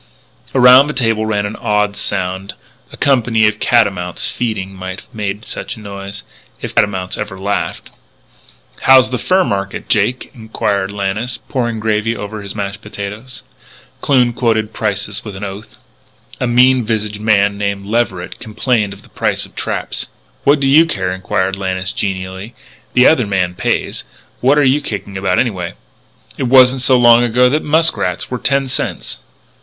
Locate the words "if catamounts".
6.59-7.19